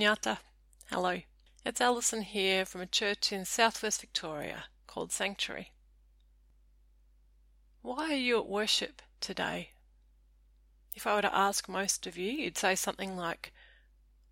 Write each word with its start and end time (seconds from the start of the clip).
Nyata, 0.00 0.38
hello. 0.90 1.20
It's 1.62 1.78
Alison 1.78 2.22
here 2.22 2.64
from 2.64 2.80
a 2.80 2.86
church 2.86 3.32
in 3.32 3.44
southwest 3.44 4.00
Victoria 4.00 4.64
called 4.86 5.12
Sanctuary. 5.12 5.72
Why 7.82 8.10
are 8.10 8.14
you 8.14 8.38
at 8.38 8.48
worship 8.48 9.02
today? 9.20 9.72
If 10.94 11.06
I 11.06 11.16
were 11.16 11.20
to 11.20 11.36
ask 11.36 11.68
most 11.68 12.06
of 12.06 12.16
you, 12.16 12.32
you'd 12.32 12.56
say 12.56 12.76
something 12.76 13.14
like, 13.14 13.52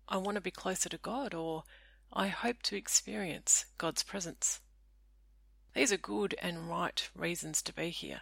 I 0.07 0.17
want 0.17 0.37
to 0.37 0.41
be 0.41 0.49
closer 0.49 0.89
to 0.89 0.97
God, 0.97 1.35
or 1.35 1.65
I 2.11 2.29
hope 2.29 2.63
to 2.63 2.75
experience 2.75 3.65
God's 3.77 4.01
presence. 4.01 4.61
These 5.75 5.91
are 5.91 5.97
good 5.97 6.33
and 6.41 6.67
right 6.67 7.07
reasons 7.13 7.61
to 7.61 7.73
be 7.73 7.91
here. 7.91 8.21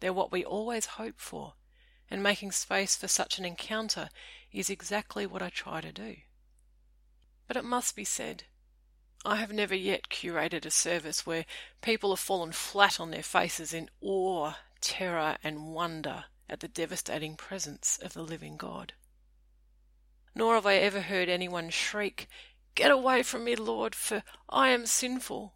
They're 0.00 0.12
what 0.12 0.32
we 0.32 0.44
always 0.44 0.86
hope 0.86 1.20
for, 1.20 1.54
and 2.10 2.24
making 2.24 2.50
space 2.50 2.96
for 2.96 3.06
such 3.06 3.38
an 3.38 3.44
encounter 3.44 4.08
is 4.50 4.68
exactly 4.68 5.26
what 5.26 5.42
I 5.42 5.48
try 5.48 5.80
to 5.80 5.92
do. 5.92 6.16
But 7.46 7.56
it 7.56 7.64
must 7.64 7.96
be 7.96 8.04
said, 8.04 8.44
I 9.24 9.36
have 9.36 9.52
never 9.52 9.74
yet 9.74 10.08
curated 10.08 10.66
a 10.66 10.70
service 10.70 11.24
where 11.26 11.44
people 11.80 12.10
have 12.10 12.20
fallen 12.20 12.52
flat 12.52 12.98
on 12.98 13.10
their 13.10 13.22
faces 13.22 13.72
in 13.72 13.88
awe, 14.00 14.54
terror, 14.80 15.36
and 15.44 15.72
wonder 15.74 16.24
at 16.48 16.60
the 16.60 16.68
devastating 16.68 17.36
presence 17.36 17.98
of 18.02 18.14
the 18.14 18.22
living 18.22 18.56
God. 18.56 18.94
Nor 20.34 20.54
have 20.54 20.66
I 20.66 20.76
ever 20.76 21.02
heard 21.02 21.28
anyone 21.28 21.70
shriek, 21.70 22.28
Get 22.74 22.90
away 22.90 23.22
from 23.22 23.44
me, 23.44 23.54
Lord, 23.54 23.94
for 23.94 24.22
I 24.48 24.70
am 24.70 24.86
sinful, 24.86 25.54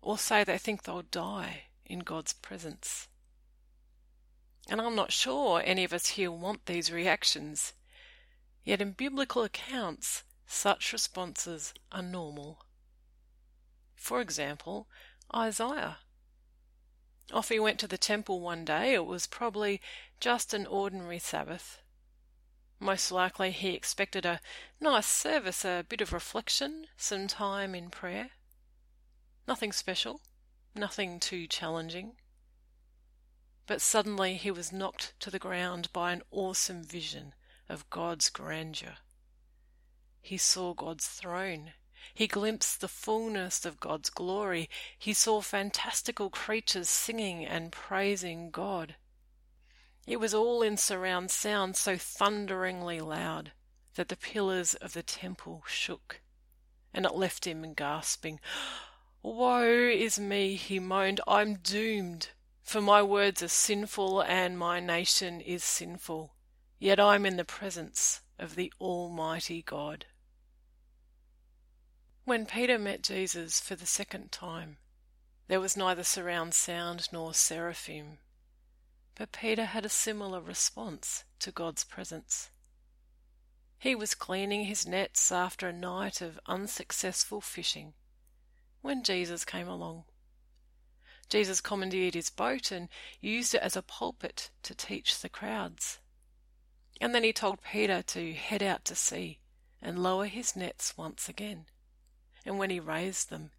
or 0.00 0.16
say 0.16 0.44
they 0.44 0.58
think 0.58 0.82
they'll 0.82 1.02
die 1.02 1.64
in 1.84 2.00
God's 2.00 2.32
presence. 2.32 3.08
And 4.68 4.80
I'm 4.80 4.94
not 4.94 5.10
sure 5.10 5.60
any 5.64 5.82
of 5.82 5.92
us 5.92 6.06
here 6.06 6.30
want 6.30 6.66
these 6.66 6.92
reactions. 6.92 7.72
Yet 8.62 8.80
in 8.80 8.92
biblical 8.92 9.42
accounts, 9.42 10.22
such 10.50 10.92
responses 10.92 11.72
are 11.92 12.02
normal. 12.02 12.64
For 13.94 14.20
example, 14.20 14.88
Isaiah. 15.32 15.98
Off 17.32 17.50
he 17.50 17.60
went 17.60 17.78
to 17.78 17.86
the 17.86 17.96
temple 17.96 18.40
one 18.40 18.64
day. 18.64 18.94
It 18.94 19.06
was 19.06 19.28
probably 19.28 19.80
just 20.18 20.52
an 20.52 20.66
ordinary 20.66 21.20
Sabbath. 21.20 21.78
Most 22.80 23.12
likely 23.12 23.52
he 23.52 23.74
expected 23.74 24.26
a 24.26 24.40
nice 24.80 25.06
service, 25.06 25.64
a 25.64 25.84
bit 25.88 26.00
of 26.00 26.12
reflection, 26.12 26.88
some 26.96 27.28
time 27.28 27.72
in 27.72 27.88
prayer. 27.88 28.30
Nothing 29.46 29.70
special, 29.70 30.20
nothing 30.74 31.20
too 31.20 31.46
challenging. 31.46 32.16
But 33.68 33.80
suddenly 33.80 34.36
he 34.36 34.50
was 34.50 34.72
knocked 34.72 35.14
to 35.20 35.30
the 35.30 35.38
ground 35.38 35.92
by 35.92 36.10
an 36.10 36.22
awesome 36.32 36.82
vision 36.82 37.34
of 37.68 37.88
God's 37.88 38.28
grandeur. 38.28 38.96
He 40.20 40.36
saw 40.36 40.74
God's 40.74 41.06
throne. 41.06 41.72
He 42.14 42.26
glimpsed 42.26 42.80
the 42.80 42.88
fullness 42.88 43.64
of 43.64 43.80
God's 43.80 44.10
glory. 44.10 44.68
He 44.98 45.12
saw 45.12 45.40
fantastical 45.40 46.30
creatures 46.30 46.88
singing 46.88 47.44
and 47.44 47.72
praising 47.72 48.50
God. 48.50 48.96
It 50.06 50.18
was 50.18 50.34
all 50.34 50.62
in 50.62 50.76
surround 50.76 51.30
sound 51.30 51.76
so 51.76 51.96
thunderingly 51.96 53.00
loud 53.00 53.52
that 53.94 54.08
the 54.08 54.16
pillars 54.16 54.74
of 54.74 54.92
the 54.92 55.02
temple 55.02 55.62
shook, 55.66 56.20
and 56.92 57.04
it 57.04 57.14
left 57.14 57.46
him 57.46 57.72
gasping. 57.74 58.40
Woe 59.22 59.62
is 59.62 60.18
me, 60.18 60.56
he 60.56 60.78
moaned, 60.78 61.20
I'm 61.26 61.56
doomed. 61.56 62.30
For 62.62 62.80
my 62.80 63.02
words 63.02 63.42
are 63.42 63.48
sinful 63.48 64.22
and 64.22 64.58
my 64.58 64.80
nation 64.80 65.40
is 65.40 65.64
sinful, 65.64 66.34
yet 66.78 67.00
I'm 67.00 67.26
in 67.26 67.36
the 67.36 67.44
presence 67.44 68.20
of 68.40 68.56
the 68.56 68.72
Almighty 68.80 69.62
God. 69.62 70.06
When 72.24 72.46
Peter 72.46 72.78
met 72.78 73.02
Jesus 73.02 73.60
for 73.60 73.76
the 73.76 73.86
second 73.86 74.32
time, 74.32 74.78
there 75.46 75.60
was 75.60 75.76
neither 75.76 76.02
surround 76.02 76.54
sound 76.54 77.08
nor 77.12 77.34
seraphim, 77.34 78.18
but 79.14 79.32
Peter 79.32 79.66
had 79.66 79.84
a 79.84 79.90
similar 79.90 80.40
response 80.40 81.24
to 81.40 81.52
God's 81.52 81.84
presence. 81.84 82.50
He 83.78 83.94
was 83.94 84.14
cleaning 84.14 84.64
his 84.64 84.86
nets 84.86 85.30
after 85.30 85.68
a 85.68 85.72
night 85.72 86.20
of 86.20 86.40
unsuccessful 86.46 87.40
fishing 87.40 87.94
when 88.80 89.02
Jesus 89.02 89.44
came 89.44 89.68
along. 89.68 90.04
Jesus 91.28 91.60
commandeered 91.60 92.14
his 92.14 92.28
boat 92.28 92.72
and 92.72 92.88
used 93.20 93.54
it 93.54 93.62
as 93.62 93.76
a 93.76 93.82
pulpit 93.82 94.50
to 94.64 94.74
teach 94.74 95.20
the 95.20 95.28
crowds. 95.28 95.99
And 97.00 97.14
then 97.14 97.24
he 97.24 97.32
told 97.32 97.62
Peter 97.62 98.02
to 98.02 98.34
head 98.34 98.62
out 98.62 98.84
to 98.86 98.94
sea 98.94 99.38
and 99.80 100.02
lower 100.02 100.26
his 100.26 100.54
nets 100.54 100.96
once 100.96 101.28
again. 101.28 101.66
And 102.44 102.58
when 102.58 102.70
he 102.70 102.80
raised 102.80 103.30
them, 103.30 103.50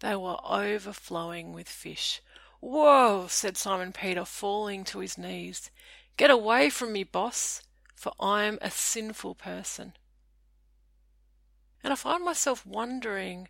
they 0.00 0.14
were 0.14 0.36
overflowing 0.44 1.52
with 1.52 1.68
fish. 1.68 2.20
Whoa, 2.60 3.26
said 3.28 3.56
Simon 3.56 3.92
Peter, 3.92 4.24
falling 4.24 4.84
to 4.84 4.98
his 4.98 5.16
knees. 5.16 5.70
Get 6.16 6.30
away 6.30 6.70
from 6.70 6.92
me, 6.92 7.04
boss, 7.04 7.62
for 7.94 8.12
I 8.20 8.44
am 8.44 8.58
a 8.60 8.70
sinful 8.70 9.36
person. 9.36 9.94
And 11.82 11.92
I 11.92 11.96
find 11.96 12.24
myself 12.24 12.66
wondering 12.66 13.48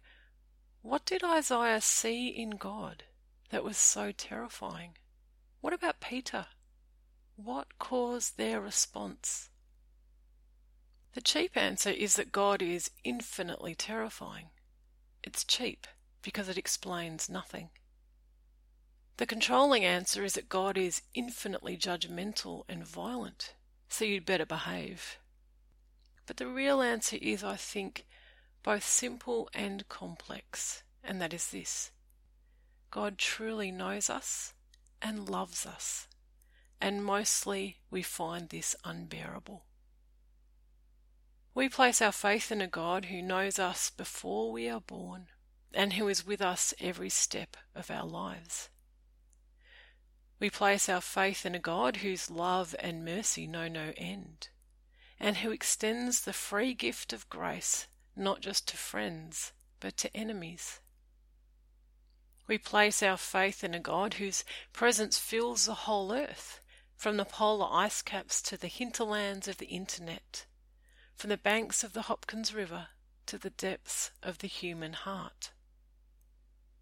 what 0.82 1.04
did 1.04 1.22
Isaiah 1.22 1.80
see 1.80 2.28
in 2.28 2.50
God? 2.50 3.04
that 3.52 3.62
was 3.62 3.76
so 3.76 4.10
terrifying? 4.10 4.96
What 5.60 5.74
about 5.74 6.00
Peter? 6.00 6.46
What 7.36 7.78
caused 7.78 8.36
their 8.36 8.60
response? 8.60 9.50
The 11.14 11.20
cheap 11.20 11.56
answer 11.56 11.90
is 11.90 12.16
that 12.16 12.32
God 12.32 12.62
is 12.62 12.90
infinitely 13.04 13.74
terrifying. 13.74 14.50
It's 15.22 15.44
cheap 15.44 15.86
because 16.22 16.48
it 16.48 16.58
explains 16.58 17.28
nothing. 17.28 17.70
The 19.18 19.26
controlling 19.26 19.84
answer 19.84 20.24
is 20.24 20.34
that 20.34 20.48
God 20.48 20.78
is 20.78 21.02
infinitely 21.14 21.76
judgmental 21.76 22.64
and 22.68 22.86
violent, 22.86 23.54
so 23.88 24.04
you'd 24.04 24.24
better 24.24 24.46
behave. 24.46 25.18
But 26.26 26.38
the 26.38 26.46
real 26.46 26.80
answer 26.80 27.18
is, 27.20 27.44
I 27.44 27.56
think, 27.56 28.06
both 28.62 28.84
simple 28.84 29.50
and 29.52 29.88
complex, 29.88 30.82
and 31.04 31.20
that 31.20 31.34
is 31.34 31.50
this 31.50 31.90
God 32.90 33.18
truly 33.18 33.70
knows 33.70 34.08
us 34.08 34.54
and 35.00 35.28
loves 35.28 35.66
us, 35.66 36.06
and 36.82 37.04
mostly 37.04 37.78
we 37.92 38.02
find 38.02 38.48
this 38.48 38.74
unbearable. 38.84 39.64
We 41.54 41.68
place 41.68 42.02
our 42.02 42.10
faith 42.10 42.50
in 42.50 42.60
a 42.60 42.66
God 42.66 43.04
who 43.04 43.22
knows 43.22 43.60
us 43.60 43.88
before 43.88 44.50
we 44.50 44.68
are 44.68 44.80
born 44.80 45.28
and 45.72 45.92
who 45.92 46.08
is 46.08 46.26
with 46.26 46.42
us 46.42 46.74
every 46.80 47.08
step 47.08 47.56
of 47.76 47.88
our 47.88 48.04
lives. 48.04 48.68
We 50.40 50.50
place 50.50 50.88
our 50.88 51.00
faith 51.00 51.46
in 51.46 51.54
a 51.54 51.60
God 51.60 51.98
whose 51.98 52.28
love 52.28 52.74
and 52.80 53.04
mercy 53.04 53.46
know 53.46 53.68
no 53.68 53.92
end, 53.96 54.48
and 55.20 55.36
who 55.36 55.52
extends 55.52 56.22
the 56.22 56.32
free 56.32 56.74
gift 56.74 57.12
of 57.12 57.30
grace 57.30 57.86
not 58.16 58.40
just 58.40 58.66
to 58.68 58.76
friends, 58.76 59.52
but 59.78 59.96
to 59.98 60.14
enemies. 60.16 60.80
We 62.48 62.58
place 62.58 63.04
our 63.04 63.16
faith 63.16 63.62
in 63.62 63.72
a 63.72 63.80
God 63.80 64.14
whose 64.14 64.44
presence 64.72 65.18
fills 65.18 65.66
the 65.66 65.74
whole 65.74 66.12
earth, 66.12 66.60
from 67.02 67.16
the 67.16 67.24
polar 67.24 67.66
ice 67.68 68.00
caps 68.00 68.40
to 68.40 68.56
the 68.56 68.68
hinterlands 68.68 69.48
of 69.48 69.58
the 69.58 69.66
internet, 69.66 70.46
from 71.16 71.30
the 71.30 71.36
banks 71.36 71.82
of 71.82 71.94
the 71.94 72.02
Hopkins 72.02 72.54
River 72.54 72.86
to 73.26 73.36
the 73.36 73.50
depths 73.50 74.12
of 74.22 74.38
the 74.38 74.46
human 74.46 74.92
heart. 74.92 75.50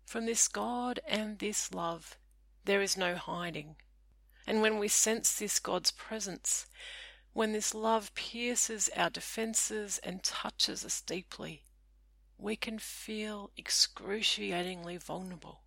From 0.04 0.26
this 0.26 0.47
God 0.47 1.00
and 1.08 1.38
this 1.38 1.72
love, 1.72 2.19
there 2.66 2.82
is 2.82 2.98
no 2.98 3.14
hiding. 3.14 3.76
And 4.47 4.60
when 4.60 4.78
we 4.78 4.88
sense 4.88 5.34
this 5.34 5.58
God's 5.58 5.91
presence, 5.91 6.66
when 7.32 7.52
this 7.52 7.75
love 7.75 8.12
pierces 8.12 8.91
our 8.94 9.08
defenses 9.08 10.00
and 10.04 10.22
touches 10.22 10.84
us 10.84 11.00
deeply, 11.00 11.62
we 12.37 12.56
can 12.56 12.78
feel 12.78 13.52
excruciatingly 13.56 14.99
vulnerable. 14.99 15.62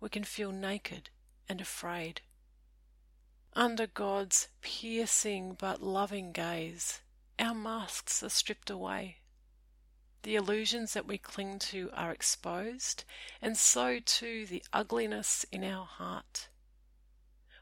We 0.00 0.08
can 0.08 0.24
feel 0.24 0.52
naked 0.52 1.10
and 1.50 1.60
afraid. 1.60 2.22
Under 3.54 3.88
God's 3.88 4.48
piercing 4.60 5.54
but 5.54 5.82
loving 5.82 6.30
gaze, 6.30 7.00
our 7.38 7.54
masks 7.54 8.22
are 8.22 8.28
stripped 8.28 8.70
away. 8.70 9.18
The 10.22 10.36
illusions 10.36 10.92
that 10.92 11.06
we 11.06 11.18
cling 11.18 11.58
to 11.70 11.90
are 11.92 12.12
exposed, 12.12 13.04
and 13.42 13.56
so 13.56 13.98
too 13.98 14.46
the 14.46 14.62
ugliness 14.72 15.44
in 15.50 15.64
our 15.64 15.84
heart. 15.84 16.48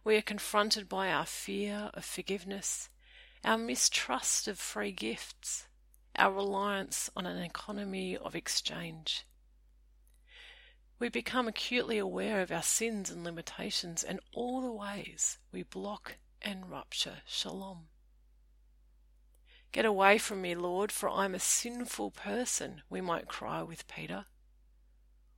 We 0.05 0.17
are 0.17 0.23
confronted 0.23 0.89
by 0.89 1.11
our 1.11 1.27
fear 1.27 1.91
of 1.95 2.05
forgiveness, 2.05 2.91
our 3.43 3.57
mistrust 3.57 4.47
of 4.47 4.59
free 4.59 4.93
gifts, 4.93 5.69
our 6.17 6.33
reliance 6.33 7.09
on 7.17 7.25
an 7.25 7.39
economy 7.39 8.17
of 8.17 8.35
exchange. 8.35 9.25
We 10.99 11.09
become 11.09 11.47
acutely 11.47 11.99
aware 11.99 12.41
of 12.41 12.51
our 12.51 12.63
sins 12.63 13.09
and 13.09 13.23
limitations 13.23 14.03
and 14.03 14.19
all 14.33 14.61
the 14.61 14.73
ways 14.73 15.39
we 15.53 15.63
block 15.63 16.17
and 16.43 16.69
rupture 16.69 17.19
shalom. 17.25 17.87
Get 19.71 19.85
away 19.85 20.19
from 20.19 20.43
me, 20.43 20.55
Lord, 20.55 20.91
for 20.91 21.09
I'm 21.09 21.35
a 21.35 21.41
sinful 21.41 22.13
person, 22.13 22.83
we 22.91 23.01
might 23.01 23.29
cry 23.29 23.63
with 23.63 23.87
Peter. 23.87 24.27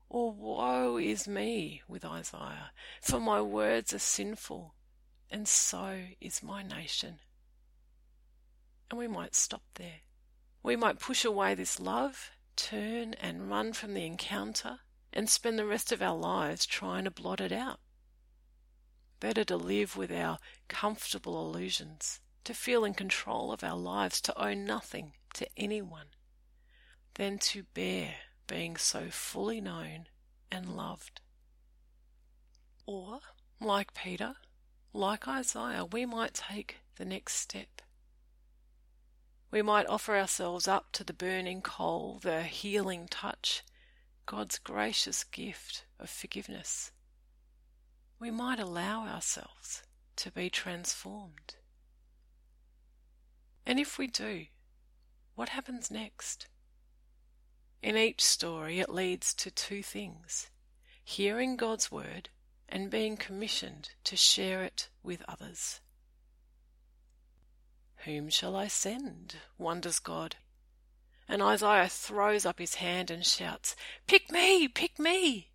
Or 0.09 0.33
woe 0.33 0.97
is 0.97 1.29
me 1.29 1.83
with 1.87 2.05
Isaiah, 2.05 2.73
for 3.03 3.21
my 3.21 3.41
words 3.41 3.93
are 3.93 3.99
sinful, 3.99 4.75
and 5.31 5.47
so 5.47 6.05
is 6.21 6.43
my 6.43 6.63
nation. 6.63 7.21
And 8.91 8.99
we 8.99 9.09
might 9.09 9.35
stop 9.35 9.63
there. 9.75 10.01
We 10.63 10.75
might 10.75 10.99
push 10.99 11.25
away 11.25 11.55
this 11.55 11.79
love, 11.79 12.31
turn 12.57 13.15
and 13.15 13.51
run 13.51 13.73
from 13.73 13.95
the 13.95 14.07
encounter, 14.07 14.81
and 15.13 15.29
spend 15.29 15.59
the 15.59 15.67
rest 15.67 15.93
of 15.93 16.03
our 16.03 16.17
lives 16.17 16.67
trying 16.67 17.05
to 17.05 17.11
blot 17.11 17.41
it 17.41 17.53
out. 17.53 17.81
Better 19.19 19.45
to 19.45 19.57
live 19.57 19.97
with 19.97 20.11
our 20.11 20.39
comfortable 20.69 21.47
illusions 21.47 22.21
to 22.45 22.55
feel 22.55 22.85
in 22.85 22.95
control 22.95 23.53
of 23.53 23.63
our 23.63 23.77
lives, 23.77 24.21
to 24.23 24.39
owe 24.43 24.55
nothing 24.55 25.13
to 25.35 25.47
anyone, 25.57 26.07
than 27.15 27.39
to 27.39 27.65
bear 27.75 28.15
being 28.47 28.77
so 28.77 29.09
fully 29.11 29.61
known 29.61 30.07
and 30.51 30.77
loved. 30.77 31.21
Or, 32.87 33.21
like 33.61 33.95
Peter, 33.95 34.35
like 34.93 35.29
Isaiah, 35.29 35.85
we 35.85 36.07
might 36.07 36.35
take 36.35 36.79
the 36.97 37.05
next 37.05 37.35
step. 37.35 37.83
We 39.51 39.63
might 39.63 39.87
offer 39.87 40.17
ourselves 40.17 40.67
up 40.67 40.93
to 40.93 41.05
the 41.05 41.13
burning 41.13 41.61
coal, 41.61 42.21
the 42.23 42.43
healing 42.43 43.07
touch, 43.09 43.63
God's 44.31 44.61
gracious 44.61 45.25
gift 45.25 45.87
of 45.99 46.09
forgiveness. 46.09 46.93
We 48.21 48.31
might 48.31 48.61
allow 48.61 49.05
ourselves 49.05 49.83
to 50.15 50.31
be 50.31 50.49
transformed. 50.49 51.57
And 53.67 53.81
if 53.81 53.99
we 53.99 54.07
do, 54.07 54.47
what 55.35 55.49
happens 55.49 55.91
next? 55.91 56.47
In 57.83 57.97
each 57.97 58.23
story, 58.23 58.79
it 58.79 58.89
leads 58.89 59.35
to 59.35 59.51
two 59.51 59.83
things 59.83 60.49
hearing 61.03 61.57
God's 61.57 61.91
word 61.91 62.29
and 62.69 62.89
being 62.89 63.17
commissioned 63.17 63.91
to 64.05 64.17
share 64.17 64.63
it 64.63 64.91
with 65.03 65.25
others. 65.27 65.81
Whom 68.05 68.29
shall 68.29 68.55
I 68.55 68.69
send? 68.69 69.39
wonders 69.59 69.99
God. 69.99 70.37
And 71.31 71.43
Isaiah 71.43 71.89
throws 71.89 72.45
up 72.45 72.59
his 72.59 72.75
hand 72.75 73.09
and 73.09 73.25
shouts, 73.25 73.77
Pick 74.09 74.33
me, 74.33 74.67
pick 74.67 74.99
me! 74.99 75.53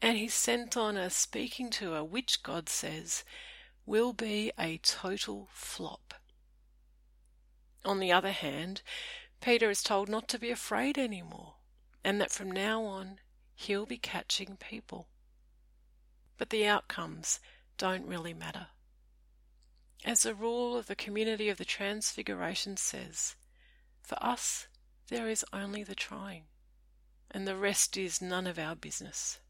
And 0.00 0.16
he's 0.16 0.32
sent 0.32 0.78
on 0.78 0.96
a 0.96 1.10
speaking 1.10 1.68
to 1.72 1.90
tour, 1.90 2.02
which 2.02 2.42
God 2.42 2.70
says 2.70 3.22
will 3.84 4.14
be 4.14 4.50
a 4.58 4.78
total 4.78 5.50
flop. 5.52 6.14
On 7.84 8.00
the 8.00 8.10
other 8.10 8.32
hand, 8.32 8.80
Peter 9.42 9.68
is 9.68 9.82
told 9.82 10.08
not 10.08 10.26
to 10.28 10.38
be 10.38 10.50
afraid 10.50 10.96
anymore, 10.96 11.56
and 12.02 12.18
that 12.18 12.30
from 12.30 12.50
now 12.50 12.82
on 12.84 13.20
he'll 13.54 13.84
be 13.84 13.98
catching 13.98 14.56
people. 14.56 15.06
But 16.38 16.48
the 16.48 16.66
outcomes 16.66 17.40
don't 17.76 18.06
really 18.06 18.32
matter. 18.32 18.68
As 20.02 20.22
the 20.22 20.34
rule 20.34 20.78
of 20.78 20.86
the 20.86 20.96
community 20.96 21.50
of 21.50 21.58
the 21.58 21.66
Transfiguration 21.66 22.78
says, 22.78 23.36
for 24.02 24.16
us 24.24 24.66
there 25.10 25.28
is 25.28 25.44
only 25.52 25.82
the 25.82 25.96
trying, 25.96 26.44
and 27.32 27.46
the 27.46 27.56
rest 27.56 27.96
is 27.96 28.22
none 28.22 28.46
of 28.46 28.60
our 28.60 28.76
business. 28.76 29.40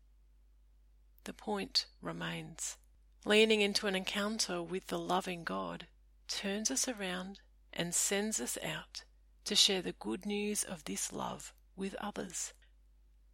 The 1.25 1.35
point 1.35 1.85
remains. 2.01 2.79
Leaning 3.27 3.61
into 3.61 3.87
an 3.87 3.95
encounter 3.95 4.63
with 4.63 4.87
the 4.87 4.99
loving 4.99 5.45
God 5.45 5.87
turns 6.29 6.71
us 6.71 6.89
around 6.89 7.41
and 7.75 7.95
sends 7.95 8.41
us 8.41 8.57
out 8.65 9.05
to 9.45 9.55
share 9.55 9.83
the 9.83 9.93
good 9.93 10.25
news 10.25 10.65
of 10.65 10.85
this 10.85 11.13
love 11.13 11.53
with 11.77 11.95
others. 12.01 12.55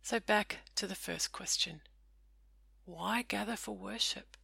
So, 0.02 0.18
back 0.18 0.58
to 0.74 0.88
the 0.88 0.96
first 0.96 1.30
question 1.30 1.82
why 2.84 3.22
gather 3.22 3.56
for 3.56 3.76
worship? 3.76 4.36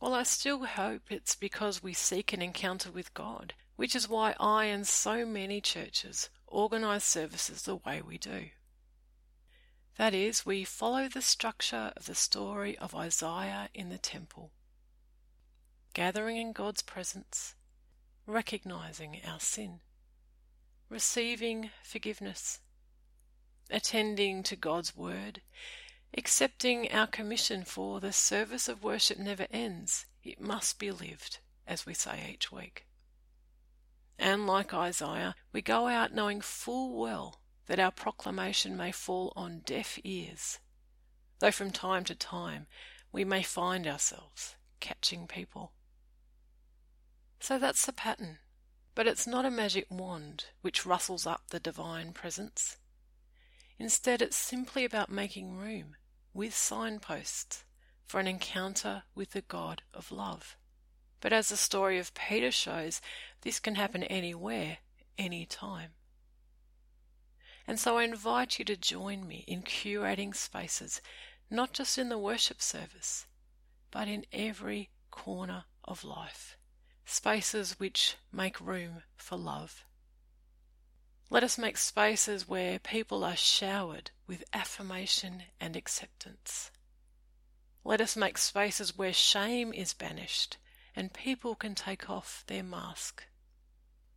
Well, 0.00 0.14
I 0.14 0.22
still 0.22 0.64
hope 0.64 1.10
it's 1.10 1.34
because 1.34 1.82
we 1.82 1.92
seek 1.92 2.32
an 2.32 2.42
encounter 2.42 2.92
with 2.92 3.14
God, 3.14 3.54
which 3.74 3.96
is 3.96 4.08
why 4.08 4.36
I 4.38 4.66
and 4.66 4.86
so 4.86 5.26
many 5.26 5.60
churches 5.60 6.28
organise 6.46 7.04
services 7.04 7.62
the 7.62 7.76
way 7.76 8.02
we 8.02 8.18
do. 8.18 8.50
That 9.96 10.14
is, 10.14 10.44
we 10.44 10.64
follow 10.64 11.08
the 11.08 11.22
structure 11.22 11.92
of 11.96 12.06
the 12.06 12.14
story 12.14 12.76
of 12.78 12.94
Isaiah 12.94 13.70
in 13.72 13.88
the 13.88 13.98
temple, 13.98 14.52
gathering 15.94 16.36
in 16.36 16.52
God's 16.52 16.82
presence, 16.82 17.54
recognizing 18.26 19.20
our 19.26 19.40
sin, 19.40 19.80
receiving 20.88 21.70
forgiveness, 21.82 22.60
attending 23.70 24.42
to 24.44 24.56
God's 24.56 24.94
word, 24.94 25.40
accepting 26.16 26.92
our 26.92 27.06
commission 27.06 27.64
for 27.64 28.00
the 28.00 28.12
service 28.12 28.68
of 28.68 28.82
worship 28.82 29.18
never 29.18 29.46
ends, 29.50 30.06
it 30.22 30.40
must 30.40 30.78
be 30.78 30.90
lived, 30.90 31.38
as 31.66 31.86
we 31.86 31.94
say 31.94 32.30
each 32.32 32.52
week. 32.52 32.85
And 34.18 34.46
like 34.46 34.72
Isaiah, 34.72 35.34
we 35.52 35.62
go 35.62 35.86
out 35.88 36.14
knowing 36.14 36.40
full 36.40 36.98
well 36.98 37.40
that 37.66 37.78
our 37.78 37.90
proclamation 37.90 38.76
may 38.76 38.92
fall 38.92 39.32
on 39.36 39.62
deaf 39.64 39.98
ears, 40.04 40.58
though 41.40 41.50
from 41.50 41.70
time 41.70 42.04
to 42.04 42.14
time 42.14 42.66
we 43.12 43.24
may 43.24 43.42
find 43.42 43.86
ourselves 43.86 44.56
catching 44.80 45.26
people. 45.26 45.72
So 47.40 47.58
that's 47.58 47.84
the 47.84 47.92
pattern. 47.92 48.38
But 48.94 49.06
it's 49.06 49.26
not 49.26 49.44
a 49.44 49.50
magic 49.50 49.86
wand 49.90 50.46
which 50.62 50.86
rustles 50.86 51.26
up 51.26 51.42
the 51.50 51.60
divine 51.60 52.12
presence. 52.12 52.78
Instead, 53.78 54.22
it's 54.22 54.36
simply 54.36 54.86
about 54.86 55.10
making 55.10 55.56
room 55.56 55.96
with 56.32 56.54
signposts 56.54 57.64
for 58.06 58.20
an 58.20 58.26
encounter 58.26 59.02
with 59.14 59.32
the 59.32 59.42
God 59.42 59.82
of 59.92 60.10
love. 60.10 60.56
But 61.20 61.32
as 61.32 61.48
the 61.48 61.56
story 61.56 61.98
of 61.98 62.14
Peter 62.14 62.50
shows, 62.50 63.00
this 63.40 63.58
can 63.58 63.74
happen 63.74 64.02
anywhere, 64.04 64.78
anytime. 65.18 65.90
And 67.66 67.80
so 67.80 67.98
I 67.98 68.04
invite 68.04 68.58
you 68.58 68.64
to 68.66 68.76
join 68.76 69.26
me 69.26 69.44
in 69.46 69.62
curating 69.62 70.34
spaces, 70.34 71.00
not 71.50 71.72
just 71.72 71.98
in 71.98 72.08
the 72.08 72.18
worship 72.18 72.62
service, 72.62 73.26
but 73.90 74.08
in 74.08 74.26
every 74.32 74.90
corner 75.10 75.64
of 75.84 76.04
life 76.04 76.56
spaces 77.06 77.78
which 77.78 78.16
make 78.32 78.60
room 78.60 79.02
for 79.16 79.36
love. 79.38 79.84
Let 81.30 81.44
us 81.44 81.56
make 81.56 81.76
spaces 81.76 82.48
where 82.48 82.78
people 82.78 83.24
are 83.24 83.36
showered 83.36 84.10
with 84.26 84.44
affirmation 84.52 85.44
and 85.60 85.76
acceptance. 85.76 86.70
Let 87.84 88.00
us 88.00 88.16
make 88.16 88.38
spaces 88.38 88.98
where 88.98 89.12
shame 89.12 89.72
is 89.72 89.94
banished 89.94 90.58
and 90.96 91.12
people 91.12 91.54
can 91.54 91.76
take 91.76 92.10
off 92.10 92.42
their 92.48 92.64
mask. 92.64 93.24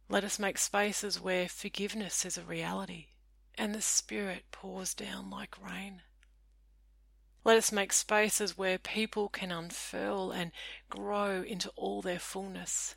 Let 0.08 0.24
us 0.24 0.40
make 0.40 0.58
spaces 0.58 1.22
where 1.22 1.48
forgiveness 1.48 2.26
is 2.26 2.38
a 2.38 2.42
reality 2.42 3.08
and 3.60 3.76
the 3.76 3.82
Spirit 3.82 4.46
pours 4.54 4.94
down 4.94 5.30
like 5.30 5.62
rain. 5.62 6.02
Let 7.44 7.58
us 7.58 7.74
make 7.74 7.92
spaces 7.92 8.58
where 8.58 8.78
people 8.78 9.28
can 9.28 9.52
unfurl 9.52 10.32
and 10.32 10.54
grow 10.90 11.42
into 11.42 11.70
all 11.76 12.02
their 12.02 12.20
fullness. 12.20 12.96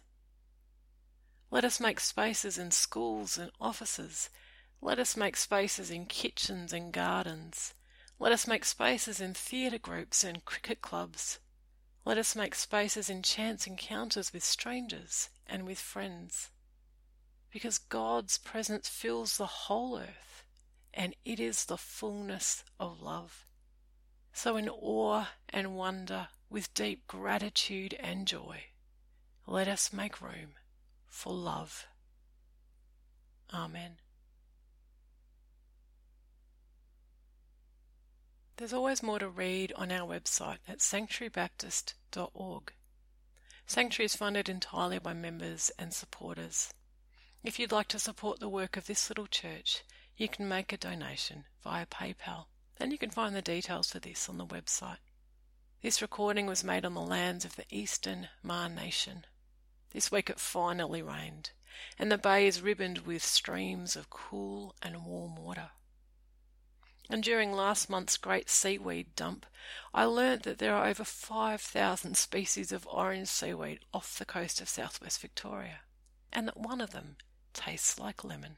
Let 1.50 1.64
us 1.64 1.80
make 1.80 1.98
spaces 1.98 2.58
in 2.58 2.70
schools 2.70 3.36
and 3.36 3.50
offices. 3.60 4.30
Let 4.80 5.00
us 5.00 5.16
make 5.16 5.36
spaces 5.36 5.90
in 5.90 6.06
kitchens 6.06 6.72
and 6.72 6.92
gardens. 6.92 7.74
Let 8.20 8.30
us 8.30 8.46
make 8.46 8.64
spaces 8.64 9.20
in 9.20 9.34
theatre 9.34 9.78
groups 9.78 10.22
and 10.22 10.44
cricket 10.44 10.80
clubs. 10.80 11.40
Let 12.04 12.18
us 12.18 12.34
make 12.34 12.54
spaces 12.54 13.08
in 13.08 13.22
chance 13.22 13.66
encounters 13.66 14.32
with 14.32 14.42
strangers 14.42 15.30
and 15.46 15.64
with 15.64 15.78
friends. 15.78 16.50
Because 17.50 17.78
God's 17.78 18.38
presence 18.38 18.88
fills 18.88 19.36
the 19.36 19.46
whole 19.46 19.98
earth, 19.98 20.44
and 20.92 21.14
it 21.24 21.38
is 21.38 21.66
the 21.66 21.76
fullness 21.76 22.64
of 22.80 23.00
love. 23.00 23.46
So, 24.32 24.56
in 24.56 24.68
awe 24.68 25.26
and 25.48 25.76
wonder, 25.76 26.28
with 26.48 26.74
deep 26.74 27.06
gratitude 27.06 27.94
and 28.00 28.26
joy, 28.26 28.64
let 29.46 29.68
us 29.68 29.92
make 29.92 30.20
room 30.20 30.54
for 31.08 31.32
love. 31.32 31.86
Amen. 33.52 33.98
There's 38.56 38.72
always 38.72 39.02
more 39.02 39.18
to 39.18 39.28
read 39.28 39.72
on 39.76 39.90
our 39.90 40.06
website 40.06 40.58
at 40.68 40.78
sanctuarybaptist.org. 40.78 42.72
Sanctuary 43.66 44.04
is 44.04 44.16
funded 44.16 44.48
entirely 44.48 44.98
by 44.98 45.14
members 45.14 45.70
and 45.78 45.94
supporters. 45.94 46.72
If 47.42 47.58
you'd 47.58 47.72
like 47.72 47.88
to 47.88 47.98
support 47.98 48.40
the 48.40 48.48
work 48.48 48.76
of 48.76 48.86
this 48.86 49.08
little 49.08 49.26
church, 49.26 49.82
you 50.16 50.28
can 50.28 50.46
make 50.46 50.72
a 50.72 50.76
donation 50.76 51.46
via 51.64 51.86
PayPal 51.86 52.46
and 52.78 52.92
you 52.92 52.98
can 52.98 53.10
find 53.10 53.34
the 53.34 53.42
details 53.42 53.90
for 53.90 53.98
this 54.00 54.28
on 54.28 54.38
the 54.38 54.46
website. 54.46 54.98
This 55.82 56.02
recording 56.02 56.46
was 56.46 56.62
made 56.62 56.84
on 56.84 56.94
the 56.94 57.00
lands 57.00 57.44
of 57.44 57.56
the 57.56 57.64
Eastern 57.70 58.28
Maar 58.42 58.68
Nation. 58.68 59.24
This 59.92 60.12
week 60.12 60.30
it 60.30 60.38
finally 60.38 61.02
rained, 61.02 61.50
and 61.98 62.10
the 62.10 62.18
bay 62.18 62.46
is 62.46 62.60
ribboned 62.60 62.98
with 62.98 63.24
streams 63.24 63.96
of 63.96 64.10
cool 64.10 64.74
and 64.82 65.04
warm 65.04 65.36
water. 65.36 65.70
And 67.12 67.22
during 67.22 67.52
last 67.52 67.90
month's 67.90 68.16
great 68.16 68.48
seaweed 68.48 69.14
dump, 69.16 69.44
I 69.92 70.04
learnt 70.04 70.44
that 70.44 70.56
there 70.56 70.74
are 70.74 70.86
over 70.86 71.04
5,000 71.04 72.16
species 72.16 72.72
of 72.72 72.88
orange 72.90 73.28
seaweed 73.28 73.80
off 73.92 74.18
the 74.18 74.24
coast 74.24 74.62
of 74.62 74.68
southwest 74.70 75.20
Victoria, 75.20 75.80
and 76.32 76.48
that 76.48 76.56
one 76.56 76.80
of 76.80 76.92
them 76.92 77.16
tastes 77.52 77.98
like 77.98 78.24
lemon. 78.24 78.56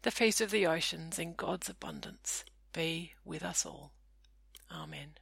The 0.00 0.10
feast 0.10 0.40
of 0.40 0.50
the 0.50 0.66
oceans 0.66 1.18
in 1.18 1.34
God's 1.34 1.68
abundance 1.68 2.46
be 2.72 3.12
with 3.26 3.42
us 3.42 3.66
all. 3.66 3.92
Amen. 4.72 5.18